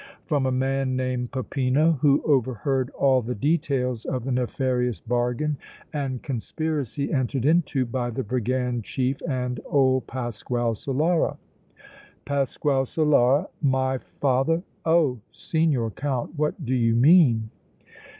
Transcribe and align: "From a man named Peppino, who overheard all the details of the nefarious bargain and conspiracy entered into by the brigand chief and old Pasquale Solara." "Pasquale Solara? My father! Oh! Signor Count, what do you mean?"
"From 0.25 0.47
a 0.47 0.51
man 0.51 0.95
named 0.95 1.31
Peppino, 1.31 1.91
who 2.01 2.23
overheard 2.23 2.89
all 2.97 3.21
the 3.21 3.35
details 3.35 4.03
of 4.05 4.23
the 4.23 4.31
nefarious 4.31 4.99
bargain 4.99 5.59
and 5.93 6.23
conspiracy 6.23 7.13
entered 7.13 7.45
into 7.45 7.85
by 7.85 8.09
the 8.09 8.23
brigand 8.23 8.83
chief 8.83 9.17
and 9.29 9.59
old 9.67 10.07
Pasquale 10.07 10.73
Solara." 10.73 11.37
"Pasquale 12.25 12.85
Solara? 12.85 13.47
My 13.61 13.99
father! 13.99 14.63
Oh! 14.85 15.19
Signor 15.31 15.91
Count, 15.91 16.31
what 16.35 16.65
do 16.65 16.73
you 16.73 16.95
mean?" 16.95 17.51